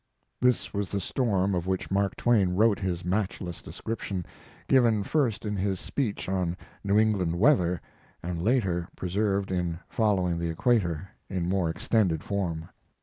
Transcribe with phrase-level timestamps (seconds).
[0.39, 4.25] This was the storm of which Mark Twain wrote his matchless description,
[4.67, 7.79] given first in his speech on New England weather,
[8.23, 12.67] and later preserved in 'Following the Equator', in more extended form.